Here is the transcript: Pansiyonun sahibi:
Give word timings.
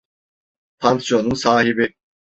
Pansiyonun 0.79 1.33
sahibi: 1.35 1.93